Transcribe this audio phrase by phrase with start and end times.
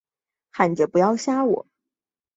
[0.49, 1.67] 喊着不要杀我